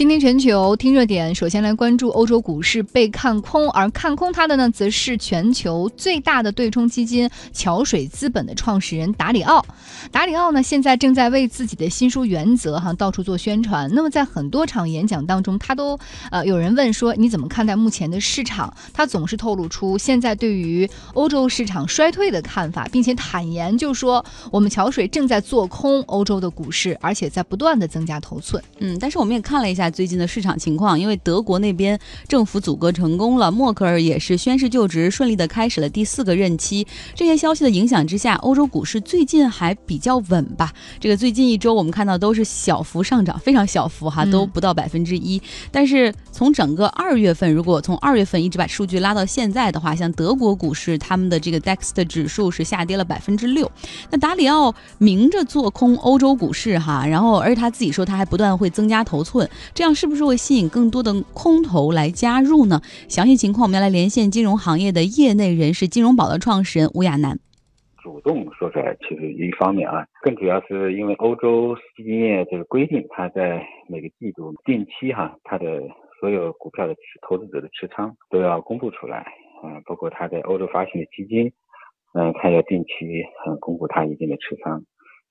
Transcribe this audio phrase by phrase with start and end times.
[0.00, 9.62] 今天全球听热点，首先来关注欧洲股市被看空，而看空它的呢，则是全球最大的对冲基金桥水资本的创始人达里奥。
[10.10, 13.90] 达里奥呢，现在正在为自己的新书原则哈到处做宣传。
[13.92, 15.98] 那么在很多场演讲当中，他都
[16.30, 18.72] 呃有人问说你怎么看待目前的市场？
[18.94, 28.64] 他总是透露出现在对于欧洲市场衰退的看法，并且坦言就说我们桥水正在做空欧洲的股市，而且在不断的增加头寸。
[28.78, 29.89] 嗯，但是我们也看了一下。
[29.90, 36.86] 最近的市场情况，因为德国那边政府组阁成功了，默克尔也是宣誓就职，顺利的开始了第四个任期。
[37.14, 40.72] 这些消息的影响之下，欧洲股市最近还比较稳吧？
[40.98, 45.40] 这个最近一周我们看到都是小幅上涨，非常小幅哈，都不到百分之一。
[45.70, 53.70] 但是从整个二月份，如果从二月份一直把数据拉到现在的话，像德国股市他们的这个 DAX 的指数是下跌了百分之六。
[54.10, 59.48] 那达里奥明着做空欧洲股市哈，然后而且他自己说他还不断会增加头寸。
[59.80, 62.82] 这样是不是会吸引更多的空头来加入呢？
[63.08, 67.38] 详细情况我们要来连线金融行业的业内人士，金融宝的创始人吴亚楠。
[68.02, 75.80] 主动说出来，其实一方面啊，更主要是因为欧洲基金业这个规定，它在每个季度定期哈，它的
[76.20, 79.24] 所有股票的持投资者的持仓都要公布出来，
[79.64, 81.50] 嗯，包括它在欧洲发行的基金，
[82.12, 84.84] 嗯，它要定期嗯公布它一定的持仓，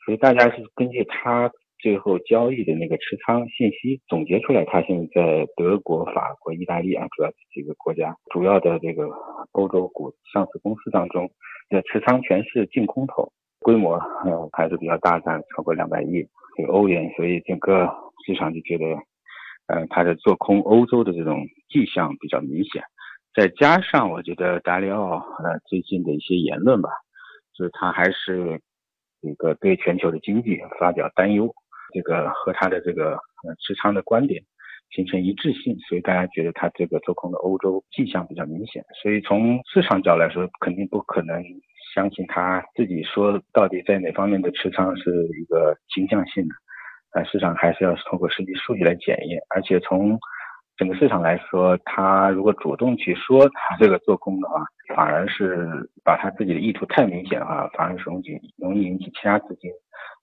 [0.03, 1.51] 所以大家是根据它。
[1.79, 9.09] 最后交易的那个持仓信息总结出来，它现在在德国、法国、意大利啊，主要几个国家主要的这个
[9.53, 11.31] 欧洲股上市公司当中，
[11.69, 16.27] 的持仓全是净空头，规模呃还是比较大的，超过两百亿
[16.57, 17.89] 这个欧元，所以整个
[18.25, 18.85] 市场就觉得，
[19.67, 22.83] 呃，它的做空欧洲的这种迹象比较明显。
[23.33, 26.89] 再加上我觉得达里奥呃最近的一些言论吧，
[27.53, 28.59] 就是他还是
[29.21, 31.55] 一个对全球的经济发表担忧。
[31.93, 34.41] 这个和他的这个呃持仓的观点
[34.91, 38.83] 形成一致性，所以大家觉得他这个做空的欧洲迹象比较明显。
[39.01, 41.43] 所以从市场角来说，肯定不可能
[41.93, 46.55] 相信他自己说到底在哪方面的持仓是一个倾向性的，
[47.11, 49.39] 但，市场还是要通过实际数据来检验。
[49.49, 50.17] 而且从
[50.75, 54.63] 整个市场来说，他如果主动去说他这个做空的话，
[54.95, 55.67] 反而是
[56.03, 59.69] 把他自己的意图太明显的话，反而容易容易引起其他资金。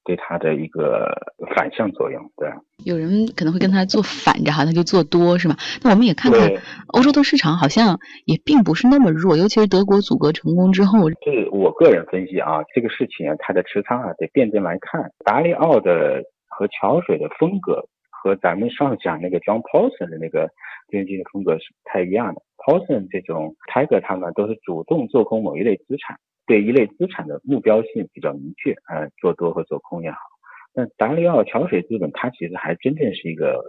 [0.06, 1.10] 对它的一个
[1.54, 2.48] 反向作用，对。
[2.84, 5.56] 有人可能会跟他做反着哈，他就做多是吧？
[5.82, 6.48] 那我们也看看
[6.94, 11.10] 欧洲的市场好像也并不是那么弱，尤其是德国阻隔成功之后。
[11.10, 15.10] 是我个人分析啊，这个事情啊，它的持仓啊得辩证来看。
[15.24, 20.48] 达里奥的和桥水的风格和咱们上讲那个 John Paulson 的那个
[20.88, 22.40] 基金的风格是不太一样的。
[22.58, 26.16] Paulson 这种 Tiger 他们都是主动做空某一类资产。
[26.46, 30.18] 对一类资产的目标性比较明确，呃，做多和做空也好。
[30.74, 33.62] 那达里奥桥水资本，它其实还真正是一个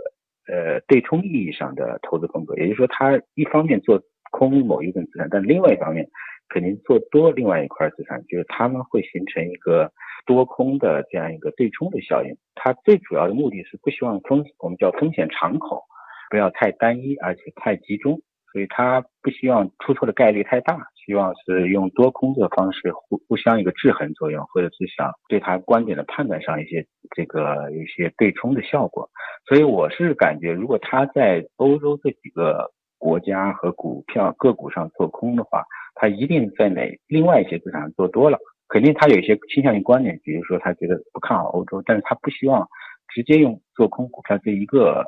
[0.48, 4.02] 呃对冲意义上的投资风格，也就是说，它一方面做
[4.32, 6.08] 空某一份资产，但另外一方面
[6.50, 9.92] 肯定做多另外一块资产，就是他们会形成一个
[10.26, 12.36] 多空的这样一个对冲的效应。
[12.56, 15.84] 它最主要的目的是不希望风我们叫风险敞口
[16.30, 18.22] 不要太单一，而且太集中。
[18.54, 26.86] 所以他不希望出错的概率太大，希望是用多空的方式互互相一个制衡作用，或者是想对他观点的判断上一些
[27.16, 29.10] 这个一些对冲的效果。
[29.48, 35.64] 所以我是感觉，如果他在欧洲这几个国家和股票个股上做空的话，
[35.96, 42.68] 他一定在哪另外一些资产做多了，肯定他有一些倾向性观点，比如说他觉得不看好欧洲，但是他不希望
[43.16, 45.06] 直接用做空股票这一个。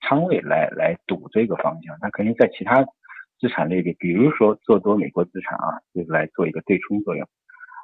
[0.00, 2.86] 仓位来来赌这个方向，那肯定在其他
[3.40, 7.26] 资产类别，比如说做多美国资产啊，就是来做一个对冲作用，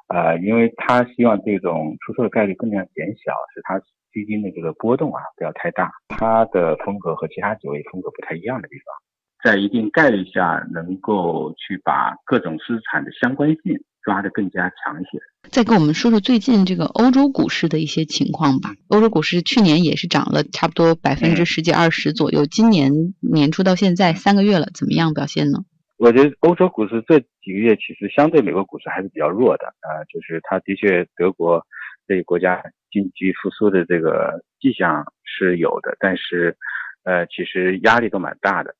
[0.07, 3.79] 啊，因为他希望这种出售的概率更加减小，使他
[4.11, 5.91] 基金的这个波动啊不要太大。
[6.09, 8.93] 他的风格和其他几位风格不太一样的地方，
[9.43, 13.79] 在一定概率下能够去把各种资产的相关性。
[14.05, 15.19] 抓得更加强一些。
[15.49, 18.75] 再跟我们说说最近这个欧洲股市的一些情况吧。
[18.87, 25.59] 欧洲股市去年也是涨了差不多百分之十几二十左右，今年年初到现在三个月了，怎么样表现呢？
[25.97, 31.65] 我觉得欧洲股市这几个月其实相对美国股市还是比较弱的啊，就是它的确德国
[32.07, 32.61] 这个国家
[32.91, 36.55] 经济复苏的这个迹象是有的，但是
[37.03, 38.75] 呃，其实压力都蛮大的。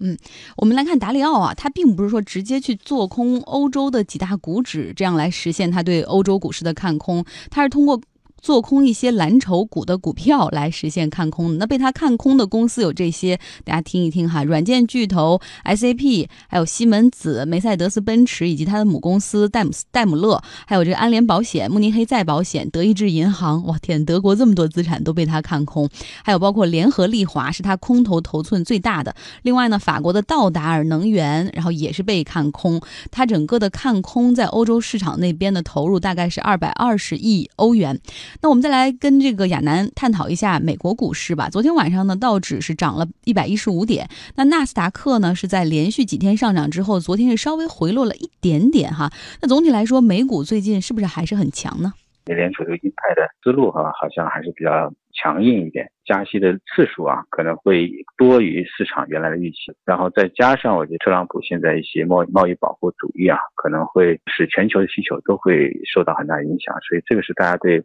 [0.00, 0.16] 嗯，
[0.56, 8.00] 我们来看达里奥啊，他并不是说直接去做空欧洲的几大股指，这样来实现他对欧洲股市的看空，他是通过
[8.42, 11.58] 做空一些蓝筹股的股票来实现看空。
[11.58, 23.64] 那被他看空的公司有这些，大家听一听哈：软件巨头 SAP，还有西门子、梅赛德斯奔驰以及它的母公司戴姆斯戴姆勒，还有这个安联保险、慕尼黑再保险、德意志银行。
[23.64, 25.88] 哇天，德国这么多资产都被他看空，
[26.24, 29.14] 还有包括联合利华是他空头头寸最大的。
[29.42, 32.80] 另外呢，法国的道达尔能源，然后也是被看空。
[33.12, 38.00] 它整个的看空在欧洲市场那边的投入大概是二百二十亿欧元。
[38.40, 41.48] 那我们再来跟这个亚楠探讨一下美国股市吧。
[41.50, 49.10] 昨天晚上呢，道指是涨了一百一十五点，那纳斯达克呢是在连续几天上涨之后，昨天是稍微回落了一点点哈。
[49.40, 51.92] 那总体来说，美股最近是不是还是很强呢？
[52.24, 54.92] 美联储这个鹰派的思路哈，好像还是比较。
[55.14, 57.86] 强硬一点，加息的次数啊可能会
[58.16, 67.84] 多于市场原来的预期，然后再加上我觉得特朗普现在一些贸贸易保护主义啊，可能会使全球的需求都会受到很大影响，所以这个是大家对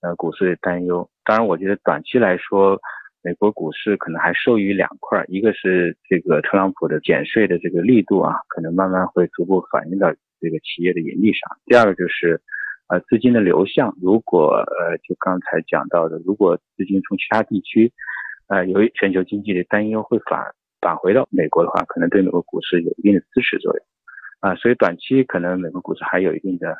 [0.00, 1.08] 呃股市的担忧。
[1.24, 2.80] 当然，我觉得短期来说，
[3.22, 11.58] 美国股市可能还受益于两块，一个是这个特朗普的减税的这个力度啊，可能慢慢会逐步反映到这个企业的盈利上。
[11.66, 12.40] 第二个就是。
[12.90, 17.92] 呃，资金的流向，如果呃，就刚才讲到的，如果资金从其他地区，
[18.46, 23.84] 呃，由于全球经济的担忧会返返回到美国的话，可能对美国股市有一定的支持作用，
[24.40, 26.78] 啊，所以短期可能美国股市还有一定的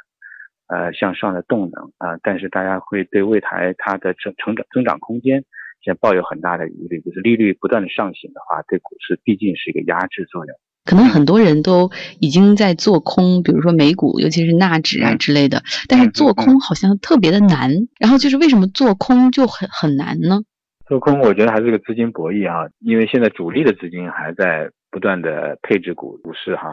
[0.69, 5.45] 呃向上的动能啊，但是大家会对未来它的成成长增长空间，
[5.83, 10.55] 现在抱有很大的疑虑，就是利率不断的上行的话，对股市毕竟是一个压制作用。
[10.85, 15.63] 可能很多人都已经在做空，比如说美股，尤其是纳指啊之类的。
[15.87, 17.71] 但是做空好像特别的难。
[18.01, 20.41] 然后就是为什么做空就很很难呢？
[20.87, 26.73] 做空我觉得还是个资金博弈啊，因为现在主力的资金还在不断的配置股股市哈。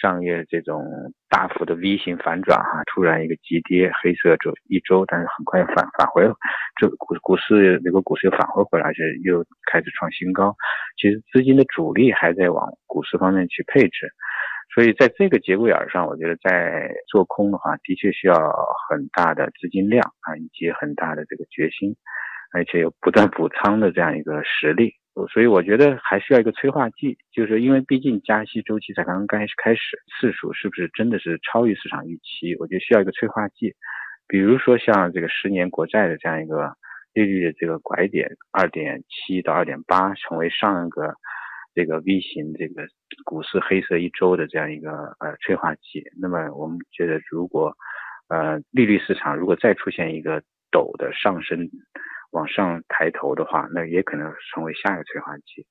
[0.00, 0.84] 上月这种
[1.28, 6.24] 大幅的 V 型反转哈，突然一个急跌，黑色周一周，但是很快又返返回，
[6.80, 10.54] 这股股市美国股市又返回回来，而且又开始创新高。
[10.96, 14.10] 其实资金的主力还在往股市方面去配置，
[14.74, 18.34] 所以在这个节骨眼上，我觉得在做空的话，的确需要
[18.88, 21.96] 很大的资金量啊，以及很大的这个决心，
[22.52, 24.94] 而且有不断补仓的这样一个实力。
[25.30, 29.80] 所以我觉得还需要一个催化剂，就是因为毕竟加息周期才刚刚开始开始，
[30.10, 32.56] 次数是不是真的是超于市场预期？
[32.58, 33.74] 我觉得需要一个催化剂，
[34.26, 36.74] 比如说像这个十年国债的这样一个
[37.12, 41.14] 利率的这个拐点，二点七到二点八，成为上一个
[41.74, 42.82] 这个 V 型这个
[43.24, 44.90] 股市黑色一周的这样一个
[45.20, 46.02] 呃催化剂。
[46.20, 47.72] 那么我们觉得，如果
[48.28, 51.70] 呃利率市场如果再出现一个陡的上升。
[52.34, 55.64] 往上抬头的话，那也可能成为下一个催化剂，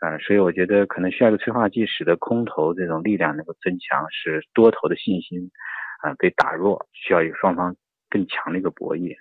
[0.00, 5.52] 呃，所以我觉得可能需要一个催化剂，使得空头这种力量能够增强，使多头的信心
[6.02, 7.76] 啊被打弱，需要一个双方
[8.08, 9.14] 更强的一个博弈。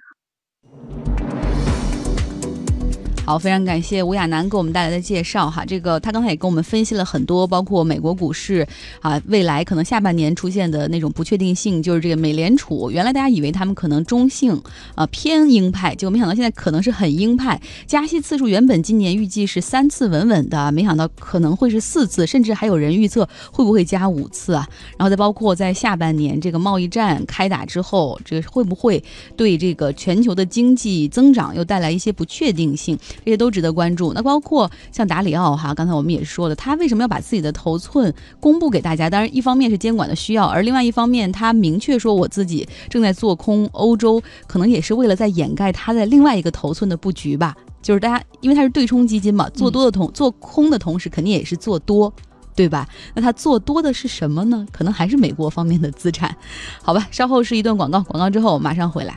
[3.30, 5.64] 好，非常感谢吴亚楠给我们带来的介绍哈。
[5.64, 8.68] 这个他刚才也跟我们分析了很多，包括美国股市
[9.02, 12.90] 啊，未来可能下半年出现的那种不确定性，就是这个美联储。
[12.90, 14.60] 原来大家以为他们可能中性
[14.96, 17.62] 啊偏鹰派，结果没想到现在可能是很鹰派。
[17.86, 24.68] 加息次数原本今年预计是三次稳稳的，没想到可能会是四次，甚至还有人预测会不会加五次啊。
[24.98, 29.04] 然后再包括在下半年这个贸易战开打之后，这个会不会
[29.38, 32.98] 对这个全球的经济增长又带来一些不确定性？
[33.26, 34.14] 这些都值得关注。
[34.14, 39.10] 那包括像达里奥哈，刚才我们也说了，他为什么要把自己的头寸公布给大家？
[39.10, 47.56] 当然，一方面是监管的需要，而另外一方面，他明确说我自己正在做空欧洲，可能也是为了在掩盖他在另外一个头寸的布局吧。
[47.82, 52.12] 就是大家，因为它是对冲基金嘛，做多的同做空的同时，肯定也是做多，
[52.54, 52.86] 对吧？
[53.14, 54.66] 那他做多的是什么呢？
[54.72, 56.36] 可能还是美国方面的资产。
[56.84, 59.16] 好吧，稍后是一段广告，广告之后马上回来。